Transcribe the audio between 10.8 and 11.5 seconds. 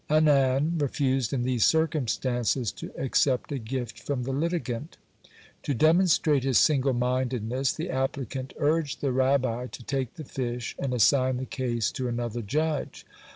assign the